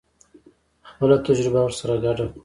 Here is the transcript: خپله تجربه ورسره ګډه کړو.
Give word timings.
خپله 0.89 1.15
تجربه 1.27 1.59
ورسره 1.63 1.93
ګډه 2.03 2.25
کړو. 2.31 2.39